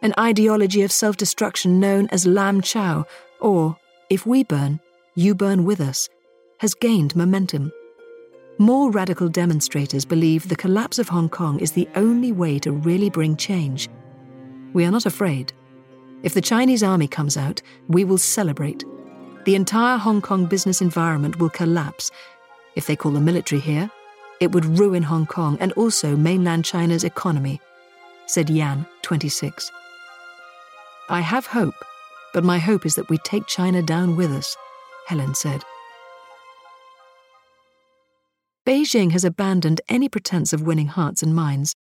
[0.00, 3.04] An ideology of self destruction known as Lam Chau,
[3.40, 3.76] or,
[4.08, 4.80] if we burn,
[5.16, 6.08] you burn with us,
[6.58, 7.72] has gained momentum.
[8.58, 13.10] More radical demonstrators believe the collapse of Hong Kong is the only way to really
[13.10, 13.88] bring change.
[14.72, 15.52] We are not afraid.
[16.22, 18.84] If the Chinese army comes out, we will celebrate.
[19.46, 22.10] The entire Hong Kong business environment will collapse,
[22.76, 23.90] if they call the military here,
[24.38, 27.60] it would ruin Hong Kong and also mainland China's economy,
[28.26, 29.72] said Yan, 26.
[31.10, 31.74] I have hope,
[32.34, 34.54] but my hope is that we take China down with us,
[35.06, 35.64] Helen said.
[38.66, 41.74] Beijing has abandoned any pretense of winning hearts and minds.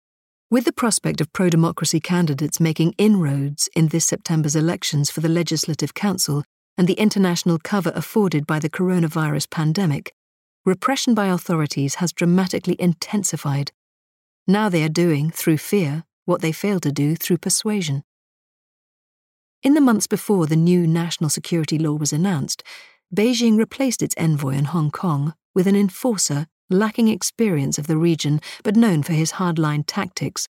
[0.51, 5.31] With the prospect of pro democracy candidates making inroads in this September's elections for the
[5.31, 6.45] Legislative Council
[6.77, 10.12] and the international cover afforded by the coronavirus pandemic,
[10.66, 13.72] repression by authorities has dramatically intensified.
[14.47, 18.03] Now they are doing, through fear, what they failed to do through persuasion.
[19.65, 22.62] In the months before the new national security law was announced,
[23.17, 28.43] Beijing replaced its envoy in Hong Kong with an enforcer lacking experience of the region
[28.62, 30.49] but known for his hardline tactics.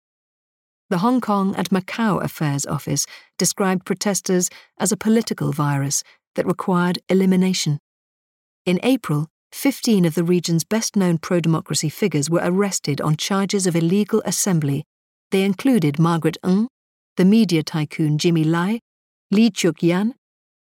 [0.90, 3.06] The Hong Kong and Macau Affairs Office
[3.38, 6.02] described protesters as a political virus
[6.34, 7.78] that required elimination.
[8.66, 13.68] In April, 15 of the region's best known pro democracy figures were arrested on charges
[13.68, 14.82] of illegal assembly.
[15.30, 16.66] They included Margaret Ng,
[17.16, 18.80] the media tycoon Jimmy Lai,
[19.30, 20.14] Lee Cheuk Yan,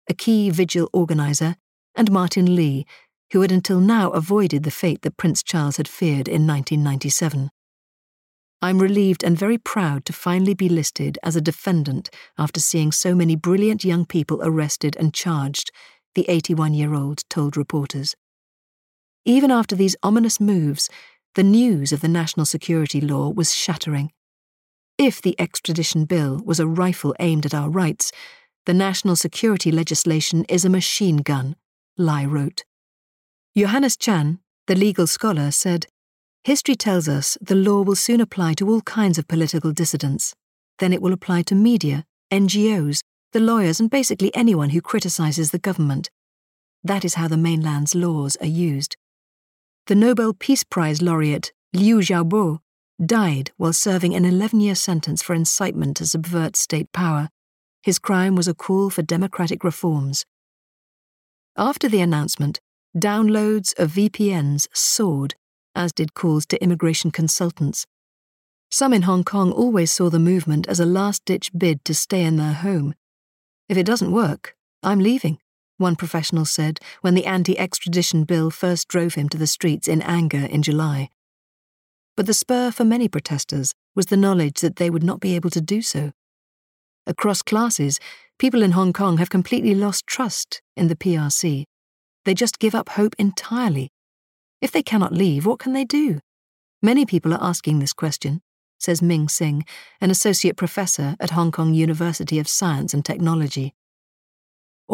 [0.08, 1.56] a key vigil organizer,
[1.94, 2.86] and Martin Lee,
[3.32, 7.50] who had until now avoided the fate that Prince Charles had feared in 1997.
[8.60, 13.14] I'm relieved and very proud to finally be listed as a defendant after seeing so
[13.14, 15.72] many brilliant young people arrested and charged,
[16.14, 18.14] the 81 year old told reporters.
[19.24, 20.88] Even after these ominous moves,
[21.34, 24.12] the news of the national security law was shattering.
[24.98, 28.12] If the extradition bill was a rifle aimed at our rights,
[28.66, 31.56] the national security legislation is a machine gun,
[31.96, 32.64] Lai wrote.
[33.56, 35.86] Johannes Chan, the legal scholar, said,
[36.44, 40.34] History tells us the law will soon apply to all kinds of political dissidents.
[40.78, 43.02] Then it will apply to media, NGOs,
[43.32, 46.10] the lawyers, and basically anyone who criticizes the government.
[46.82, 48.96] That is how the mainland's laws are used
[49.88, 52.60] the Nobel Peace Prize laureate Liu Xiaobo
[53.04, 57.30] died while serving an 11 year sentence for incitement to subvert state power.
[57.82, 60.24] His crime was a call for democratic reforms.
[61.56, 62.60] After the announcement,
[62.96, 65.34] downloads of VPNs soared,
[65.74, 67.86] as did calls to immigration consultants.
[68.70, 72.24] Some in Hong Kong always saw the movement as a last ditch bid to stay
[72.24, 72.94] in their home.
[73.68, 75.38] If it doesn't work, I'm leaving
[75.82, 80.00] one professional said when the anti extradition bill first drove him to the streets in
[80.02, 81.08] anger in July.
[82.16, 85.50] But the spur for many protesters was the knowledge that they would not be able
[85.50, 86.12] to do so.
[87.06, 87.98] Across classes,
[88.38, 91.64] people in Hong Kong have completely lost trust in the PRC.
[92.24, 93.90] They just give up hope entirely.
[94.60, 96.20] If they cannot leave, what can they do?
[96.82, 98.40] Many people are asking this question,
[98.78, 99.64] says Ming Sing,
[100.00, 103.74] an associate professor at Hong Kong University of Science and Technology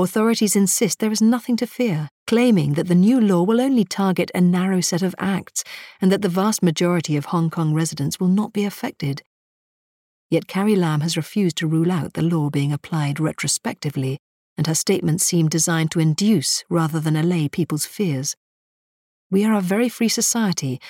[0.02, 4.30] authorities insist there is nothing to fear, claiming that the new law will only target
[4.34, 5.64] a narrow set of acts
[6.00, 9.22] and that the vast majority of Hong Kong residents will not be affected.
[10.30, 14.18] Yet Carrie Lam has refused to rule out the law being applied retrospectively,
[14.56, 18.36] and her statements seem designed to induce rather than allay people's fears.
[19.30, 20.80] we are a very free society,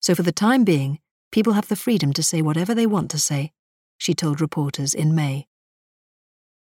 [0.00, 0.98] so for the time being,
[1.32, 3.52] people have the freedom to say whatever they want to say,
[3.98, 5.46] she told reporters in May.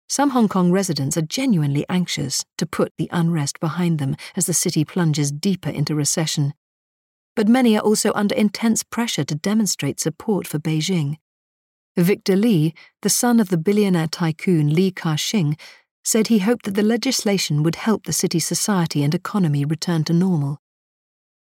[0.09, 4.55] Some Hong Kong residents are genuinely anxious to put the unrest behind them as the
[4.55, 6.53] city plunges deeper into recession.
[7.37, 11.17] But many are also under intense pressure to demonstrate support for Beijing.
[12.03, 15.57] Victor Li, the son of the billionaire tycoon Li Ka-shing,
[16.05, 20.13] said he hoped that the legislation would help the city's society and economy return to
[20.13, 20.61] normal.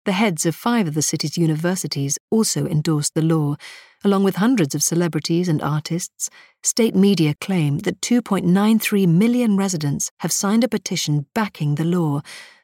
[0.03, 3.55] The heads of five of the city's universities also endorsed the law,
[4.03, 6.29] along with hundreds of celebrities and artists.
[6.63, 12.21] State media claim that 2.93 million residents have signed a petition backing the law,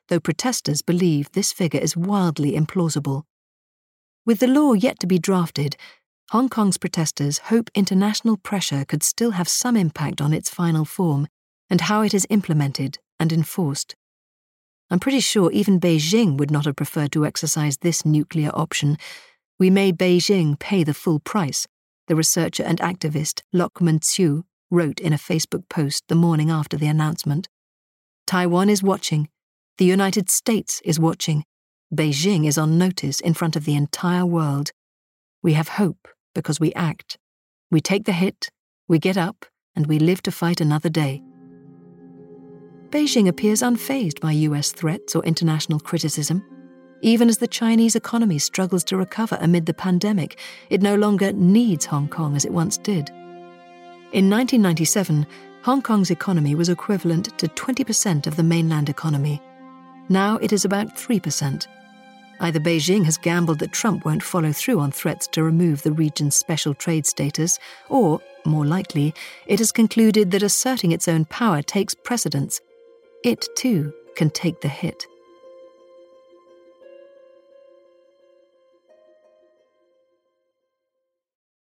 [0.07, 3.23] though protesters believe this figure is wildly implausible.
[4.25, 5.77] With the law yet to be drafted,
[6.31, 11.29] Hong Kong's protesters hope international pressure could still have some impact on its final form
[11.69, 13.95] and how it is implemented and enforced.
[14.89, 18.97] I'm pretty sure even Beijing would not have preferred to exercise this nuclear option.
[19.57, 21.65] We made Beijing pay the full price,
[22.07, 26.87] the researcher and activist Lokman Tsui wrote in a Facebook post the morning after the
[26.87, 27.47] announcement.
[28.25, 29.29] Taiwan is watching.
[29.77, 31.45] The United States is watching.
[31.95, 34.71] Beijing is on notice in front of the entire world.
[35.41, 37.17] We have hope because we act.
[37.71, 38.49] We take the hit,
[38.87, 41.21] we get up, and we live to fight another day.
[42.89, 46.43] Beijing appears unfazed by US threats or international criticism.
[47.01, 51.85] Even as the Chinese economy struggles to recover amid the pandemic, it no longer needs
[51.85, 53.09] Hong Kong as it once did.
[54.13, 55.27] In 1997,
[55.63, 59.41] Hong Kong's economy was equivalent to 20% of the mainland economy.
[60.07, 61.67] Now it is about 3%.
[62.39, 66.35] Either Beijing has gambled that Trump won't follow through on threats to remove the region's
[66.35, 67.57] special trade status,
[67.89, 69.13] or, more likely,
[69.47, 72.61] it has concluded that asserting its own power takes precedence
[73.23, 75.05] it too can take the hit.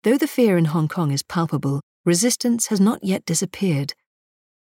[0.03, 3.93] Though the fear in Hong Kong is palpable, resistance has not yet disappeared.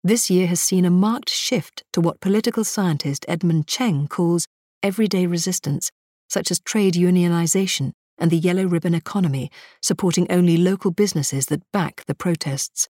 [0.03, 4.47] This year has seen a marked shift to what political scientist Edmund Cheng calls
[4.83, 5.91] everyday resistance,
[6.29, 9.51] such as trade unionization and the yellow ribbon economy,
[9.83, 12.89] supporting only local businesses that back the protests.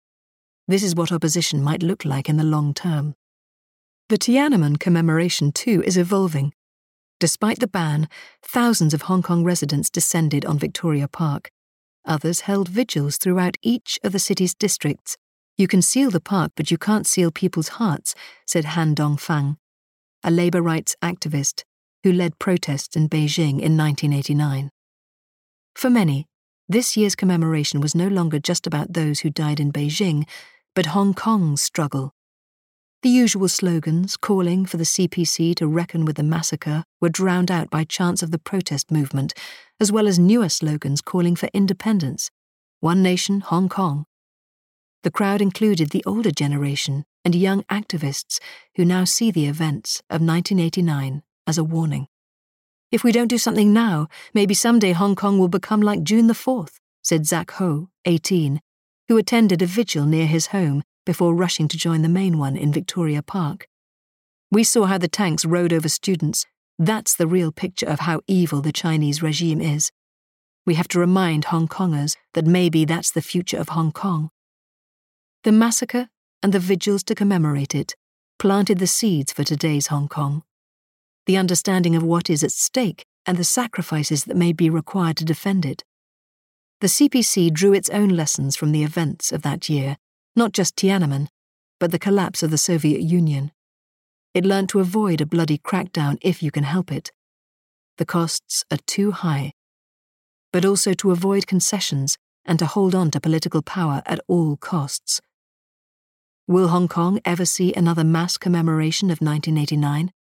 [0.69, 3.15] This is what opposition might look like in the long term.
[4.09, 6.53] The Tiananmen commemoration, too, is evolving.
[7.19, 8.09] Despite the ban,
[8.43, 11.51] thousands of Hong Kong residents descended on Victoria Park.
[12.05, 15.17] Others held vigils throughout each of the city's districts.
[15.59, 18.15] You can seal the park, but you can't seal people's hearts,
[18.47, 19.57] said Han Dongfang,
[20.23, 21.65] a labour rights activist
[22.07, 24.71] who led protests in Beijing in 1989.
[25.75, 26.27] For many,
[26.69, 30.25] this year's commemoration was no longer just about those who died in Beijing,
[30.73, 32.13] but Hong Kong's struggle
[33.03, 37.71] the usual slogans calling for the CPC to reckon with the massacre were drowned out
[37.71, 39.35] by chants of the protest movement,
[39.79, 42.31] as well as newer slogans calling for independence
[42.81, 44.07] One Nation, Hong Kong.
[45.03, 48.41] The crowd included the older generation and young activists
[48.77, 52.09] who now see the events of 1989 as a warning.
[52.93, 56.35] If we don't do something now, maybe someday Hong Kong will become like June the
[56.35, 58.61] 4th, said Zach Ho, 18,
[59.09, 62.73] who attended a vigil near his home before rushing to join the main one in
[62.73, 63.69] Victoria Park.
[64.51, 66.47] We saw how the tanks rode over students.
[66.79, 69.91] That's the real picture of how evil the Chinese regime is.
[70.65, 74.31] We have to remind Hong Kongers that maybe that's the future of Hong Kong.
[75.45, 76.09] The massacre
[76.43, 77.95] and the vigils to commemorate it
[78.39, 80.43] planted the seeds for today's Hong Kong.
[81.27, 85.25] The understanding of what is at stake and the sacrifices that may be required to
[85.25, 85.85] defend it.
[86.81, 89.97] The CPC drew its own lessons from the events of that year
[90.37, 91.29] not just Tiananmen,
[91.81, 93.51] but the collapse of the Soviet Union.
[94.35, 97.11] It learned to avoid a bloody crackdown if you can help it.
[97.97, 99.55] The costs are too high.
[100.53, 105.23] But also to avoid concessions and to hold on to political power at all costs.
[106.47, 110.13] Will Hong Kong ever see another mass commemoration of 1989?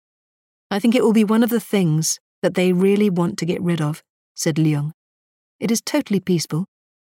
[0.74, 3.62] I think it will be one of the things that they really want to get
[3.62, 4.02] rid of,
[4.34, 4.90] said Leung.
[5.60, 6.66] It is totally peaceful.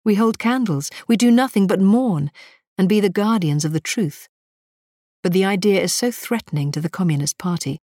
[0.04, 2.32] We hold candles, we do nothing but mourn,
[2.76, 4.26] and be the guardians of the truth.
[5.22, 7.78] But the idea is so threatening to the Communist Party.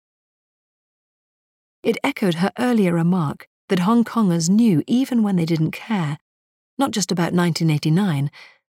[1.83, 6.17] It echoed her earlier remark that Hong Kongers knew even when they didn't care,
[6.79, 8.31] not just about 1989,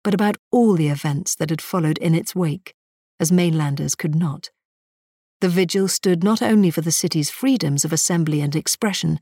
[0.03, 2.75] but about all the events that had followed in its wake,
[3.21, 4.51] as mainlanders could not.
[5.41, 9.21] The vigil stood not only for the city's freedoms of assembly and expression,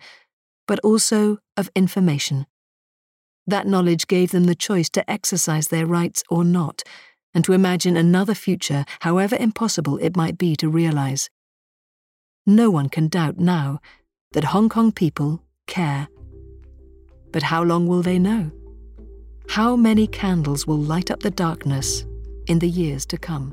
[0.66, 2.46] but also of information.
[3.46, 6.82] That knowledge gave them the choice to exercise their rights or not,
[7.34, 11.28] and to imagine another future, however impossible it might be to realize.
[12.46, 13.80] No one can doubt now
[14.32, 16.08] that Hong Kong people care.
[17.30, 18.50] But how long will they know?
[19.48, 22.04] How many candles will light up the darkness
[22.46, 23.52] in the years to come?